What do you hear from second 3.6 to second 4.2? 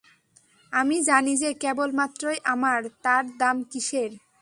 কিসের?